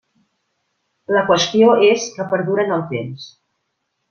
La 1.15 1.21
qüestió 1.27 1.75
és 1.91 2.09
que 2.17 2.27
perdure 2.35 2.67
en 2.71 2.75
el 2.79 2.85
temps. 2.97 3.29